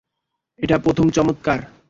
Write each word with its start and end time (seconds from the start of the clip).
এটা 0.59 0.77
প্রথম 0.77 1.05
চমৎকার। 1.09 1.59